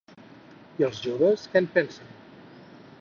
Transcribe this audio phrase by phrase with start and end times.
[0.81, 2.19] I els joves, què en pensen?